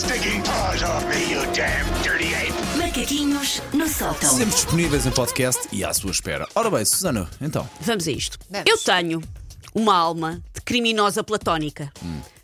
[0.00, 2.54] stinking paws off me, you damn dirty ape!
[2.78, 4.30] Macaquinhos no sótão.
[4.30, 6.48] Sempre disponíveis em podcast e à sua espera.
[6.54, 7.68] Ora bem, Susana, então.
[7.82, 8.38] Vamos a isto.
[8.48, 8.70] Vamos.
[8.70, 9.20] Eu tenho
[9.74, 11.92] uma alma de criminosa platónica.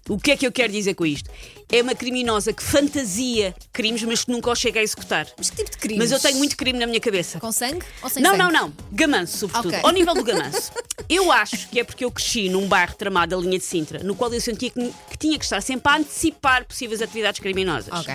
[0.09, 1.29] O que é que eu quero dizer com isto?
[1.71, 5.27] É uma criminosa que fantasia crimes, mas que nunca os chega a executar.
[5.37, 5.99] Mas que tipo de crime?
[5.99, 7.41] Mas eu tenho muito crime na minha cabeça.
[7.41, 8.43] Com sangue ou sem Não, sangue?
[8.45, 8.73] não, não.
[8.93, 9.69] Gamanço, sobretudo.
[9.75, 9.81] Ok.
[9.83, 10.71] Ao nível do gamanço.
[11.09, 14.15] Eu acho que é porque eu cresci num bairro tramado da linha de Sintra, no
[14.15, 17.93] qual eu sentia que, que tinha que estar sempre a antecipar possíveis atividades criminosas.
[17.93, 18.15] Ok.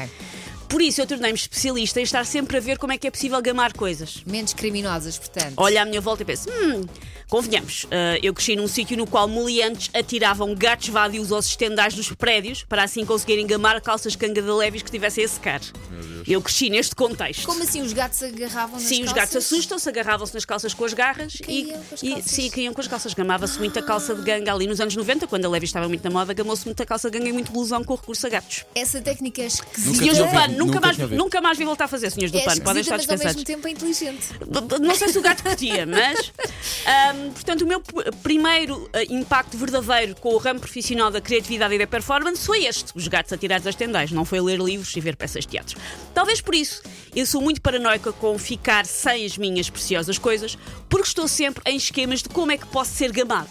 [0.71, 3.41] Por isso eu tornei-me especialista em estar sempre a ver como é que é possível
[3.41, 4.23] gamar coisas.
[4.25, 5.53] Menos criminosas, portanto.
[5.57, 6.85] Olho à minha volta e penso, hum,
[7.29, 12.13] convenhamos, ah, eu cresci num sítio no qual moliantes atiravam gatos vadios aos estendais dos
[12.13, 15.59] prédios para assim conseguirem gamar calças canga de leves que estivessem a secar.
[16.27, 17.45] Eu cresci neste contexto.
[17.45, 19.33] Como assim os gatos agarravam nas Sim, os calças?
[19.33, 22.73] gatos assustam-se, agarravam-se nas calças com as garras Caíam com as e, e sim, caíam
[22.73, 23.13] com as calças.
[23.13, 26.11] Gamava-se muita calça de ganga ali nos anos 90, quando a Levi estava muito na
[26.11, 28.65] moda, gamou-se muita calça de ganga e muito blusão com recurso a gatos.
[28.75, 30.05] Essa técnica é esquisita.
[30.05, 32.81] Nunca ouvido, nunca, mais, nunca mais vi voltar a fazer, senhores do é PAN, podem
[32.81, 34.29] estar mas ao mesmo tempo é inteligente.
[34.81, 36.31] Não sei se o gato curtia, mas.
[36.85, 37.81] ahm, portanto, o meu
[38.23, 42.91] primeiro ah, impacto verdadeiro com o ramo profissional da criatividade e da performance foi este:
[42.95, 44.11] os gatos atirados às tendais.
[44.11, 45.79] Não foi ler livros e ver peças de teatro.
[46.13, 46.81] Talvez por isso
[47.15, 50.57] eu sou muito paranoica com ficar sem as minhas preciosas coisas,
[50.89, 53.49] porque estou sempre em esquemas de como é que posso ser gamado.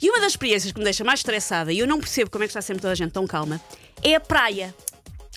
[0.00, 2.46] E uma das experiências que me deixa mais estressada, e eu não percebo como é
[2.46, 3.60] que está sempre toda a gente tão calma,
[4.02, 4.74] é a praia.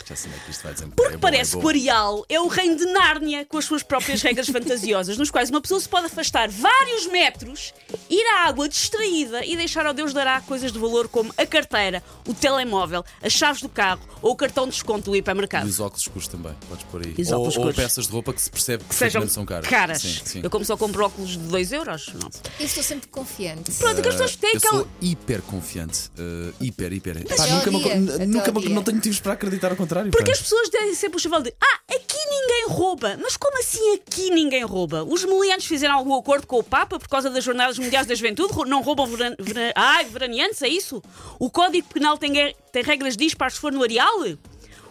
[0.05, 2.47] Já sei que isto vai Porque é bom, parece é que o Arial é o
[2.47, 6.07] reino de Nárnia, com as suas próprias regras fantasiosas, nos quais uma pessoa se pode
[6.07, 7.73] afastar vários metros,
[8.09, 12.03] ir à água distraída e deixar ao Deus dará coisas de valor como a carteira,
[12.27, 15.67] o telemóvel, as chaves do carro ou o cartão de desconto do E hipermercado.
[15.67, 17.15] os óculos escuros também, podes pôr aí.
[17.17, 19.67] E ou, ou peças de roupa que se percebe que sejam são caras.
[19.67, 20.01] caras.
[20.01, 20.39] Sim, sim.
[20.43, 22.29] Eu, como só compro óculos de 2 euros, não.
[22.59, 23.71] Eu estou sempre confiante.
[23.73, 24.75] Pronto, que as pessoas têm eu aquela.
[24.77, 26.09] sou hiper confiante.
[26.17, 27.23] uh, hiper, hiper.
[27.35, 27.95] Pá, nunca me, dia,
[28.27, 29.90] nunca me- não tenho motivos para acreditar ao contrário.
[30.11, 30.31] Porque pá.
[30.31, 33.17] as pessoas dizem sempre o chaval de Ah, aqui ninguém rouba.
[33.21, 35.03] Mas como assim aqui ninguém rouba?
[35.03, 38.53] Os meliantes fizeram algum acordo com o Papa por causa das Jornadas Mundiais da Juventude?
[38.69, 39.35] Não roubam veran...
[39.39, 41.01] veran- Ai, veraneantes, é isso?
[41.39, 42.31] O Código Penal tem,
[42.71, 44.11] tem regras dispares se for no Areal?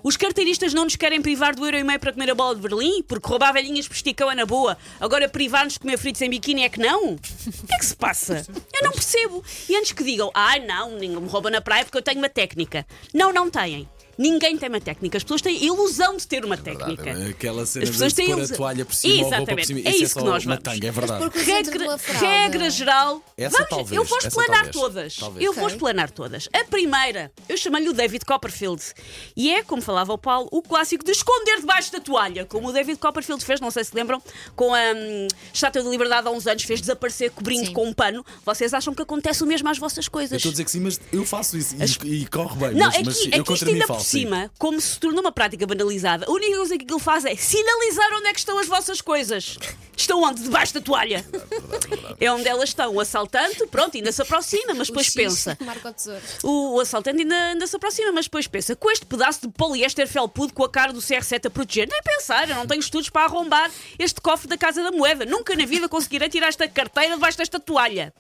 [0.03, 2.63] Os carteiristas não nos querem privar do euro e meio para comer a bola de
[2.63, 3.03] Berlim?
[3.03, 4.79] Porque roubar velhinhas por esticão é na boa.
[4.99, 7.13] Agora privar-nos de comer fritos em biquíni é que não?
[7.13, 8.47] O que é que se passa?
[8.73, 9.45] Eu não percebo.
[9.69, 12.31] E antes que digam, ai não, ninguém me rouba na praia porque eu tenho uma
[12.31, 12.87] técnica.
[13.13, 13.87] Não, não têm.
[14.21, 15.17] Ninguém tem uma técnica.
[15.17, 17.03] As pessoas têm a ilusão de ter uma técnica.
[17.03, 18.57] Verdade, Aquela cena As pessoas de têm pôr a ilusão.
[18.59, 19.67] toalha por cima ou a roupa por Exatamente.
[19.67, 19.81] cima.
[19.81, 20.63] É isso isso só que nós vamos.
[20.63, 21.31] tanga, é verdade.
[21.31, 23.23] De Regra, regra geral.
[23.37, 25.17] Essa Vamos, talvez, eu vou explanar todas.
[25.17, 25.45] talvez.
[25.47, 25.75] Eu vou Ok.
[25.75, 26.49] explanar todas.
[26.53, 28.83] A primeira, eu chamo-lhe o David Copperfield.
[29.35, 32.73] E é, como falava o Paulo, o clássico de esconder debaixo da toalha, como o
[32.73, 34.23] David Copperfield fez, não sei se lembram,
[34.55, 37.73] com a hum, Estátua da Liberdade há uns anos, fez desaparecer cobrindo Sim.
[37.73, 38.25] com um pano.
[38.45, 40.37] Vocês acham que acontece o mesmo às vossas Eu coisas?
[40.37, 42.71] estou a dizer que sim, mas eu faço isso e, e corre bem.
[42.75, 43.81] Não, mas, aqui, mas aqui eu contra mim
[44.11, 44.21] sim.
[44.21, 48.13] cima, como se tornou uma prática banalizada, a única coisa que ele faz é sinalizar
[48.15, 49.59] onde é que estão as vossas coisas.
[50.01, 50.43] Estão onde?
[50.43, 51.25] Debaixo da toalha.
[52.19, 52.95] É onde elas estão.
[52.95, 55.59] O assaltante, pronto, ainda se aproxima, mas O depois pensa.
[56.43, 60.09] O, o assaltante ainda, ainda se aproxima, mas depois pensa: com este pedaço de poliéster
[60.09, 63.27] felpudo com a cara do CR7 a proteger, nem pensar, eu não tenho estudos para
[63.27, 65.27] arrombar este cofre da Casa da Moeda.
[65.27, 68.13] Nunca na vida conseguirei tirar esta carteira debaixo desta toalha.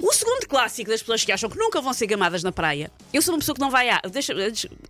[0.00, 2.90] O segundo clássico das pessoas que acham que nunca vão ser gamadas na praia.
[3.12, 4.32] Eu sou uma pessoa que não vai à Deixa,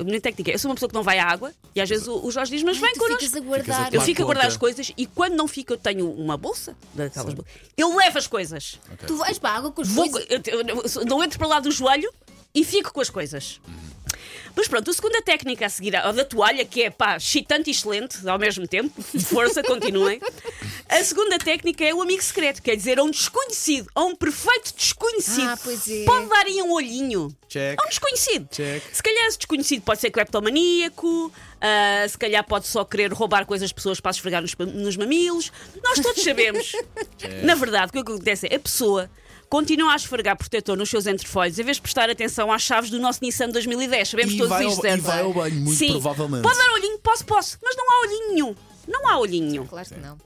[0.05, 2.07] minha técnica é: eu sou uma pessoa que não vai à água e às vezes
[2.07, 3.19] o, o Jorge diz, mas vem connosco.
[3.25, 3.77] ficas a guardar.
[3.87, 6.77] Ficas Eu fico a guardar as coisas e quando não fico, eu tenho uma bolsa
[6.95, 7.53] daquelas bolsas.
[7.77, 8.79] Eu levo as coisas.
[9.07, 10.29] Tu vais para a água com os Vou, coisas.
[10.31, 12.13] eu, eu- eu não entro para lá do joelho
[12.55, 13.61] e fico com as coisas.
[14.57, 17.73] Mas pronto, a segunda técnica a seguir, a da toalha, que é pá, excitante e
[17.73, 20.21] excelente ao mesmo tempo, força, continuem.
[20.91, 24.73] A segunda técnica é o amigo secreto, quer dizer, a um desconhecido, a um perfeito
[24.75, 25.47] desconhecido.
[25.49, 26.05] Ah, pois é.
[26.05, 27.29] Pode dar aí um olhinho.
[27.47, 27.79] Check.
[27.79, 28.49] A um desconhecido.
[28.51, 28.83] Check.
[28.93, 33.69] Se calhar esse desconhecido pode ser cleptomaníaco, ah, se calhar pode só querer roubar coisas
[33.69, 35.53] de pessoas para esfregar nos, nos mamilos.
[35.85, 36.73] Nós todos sabemos.
[37.45, 39.11] Na verdade, o que acontece é a pessoa
[39.51, 42.99] continua a esfregar protetor nos seus entrefolhos em vez de prestar atenção às chaves do
[42.99, 44.09] nosso Nissan 2010.
[44.09, 45.03] Sabemos E todos vai ao- isto, e certo?
[45.03, 45.91] vai ao banho, muito Sim.
[45.93, 46.43] provavelmente.
[46.43, 48.57] Pode dar olhinho, posso, posso, mas não há olhinho nenhum.
[48.87, 49.67] Não há olhinho.
[49.67, 50.19] Claro que não.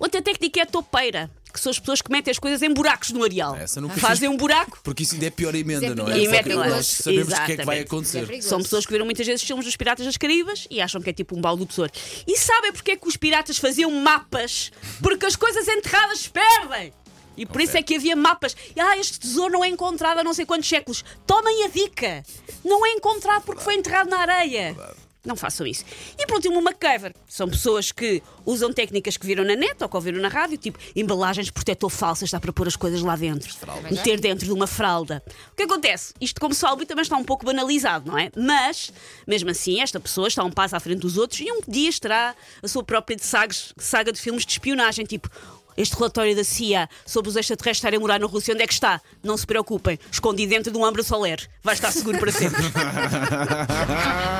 [0.00, 3.10] Outra técnica é a topeira, que são as pessoas que metem as coisas em buracos
[3.10, 3.54] no areal.
[3.98, 6.18] Fazem um buraco Porque isso ainda é pior emenda, é não é?
[6.18, 8.32] E metem nós sabemos o que é que vai acontecer.
[8.32, 8.40] É.
[8.40, 11.10] São pessoas que viram muitas vezes os filmes dos Piratas das Caribas e acham que
[11.10, 11.92] é tipo um baú do tesouro.
[12.26, 14.72] E sabem porque é que os piratas faziam mapas?
[15.02, 16.94] Porque as coisas enterradas se perdem!
[17.36, 18.56] E por isso é que havia mapas.
[18.78, 21.04] Ah, este tesouro não é encontrado há não sei quantos séculos.
[21.26, 22.22] Tomem a dica!
[22.64, 24.76] Não é encontrado porque foi enterrado na areia.
[25.24, 25.84] Não façam isso.
[26.18, 27.14] E por último, o MacGyver.
[27.28, 30.78] São pessoas que usam técnicas que viram na net ou que ouviram na rádio, tipo
[30.96, 33.52] embalagens de protetor falsas, dá para pôr as coisas lá dentro.
[33.90, 35.22] Meter dentro de uma fralda.
[35.52, 36.14] O que acontece?
[36.20, 38.30] Isto, como sabe, também está um pouco banalizado, não é?
[38.34, 38.92] Mas,
[39.26, 42.34] mesmo assim, esta pessoa está um passo à frente dos outros e um dia terá
[42.62, 45.28] a sua própria sagas- saga de filmes de espionagem, tipo.
[45.76, 48.72] Este relatório da CIA sobre os extraterrestres estarem a morar na Rússia, onde é que
[48.72, 49.00] está?
[49.22, 51.48] Não se preocupem, escondido dentro de um Ambra Soler.
[51.62, 52.60] Vai estar seguro para sempre.